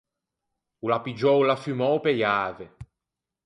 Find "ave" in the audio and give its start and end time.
2.43-2.67